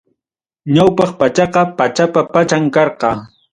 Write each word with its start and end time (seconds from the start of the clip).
Ñawpaq 0.73 1.09
pachaqa, 1.19 1.61
pachapa 1.77 2.21
pacham 2.33 2.63
karqa. 2.75 3.09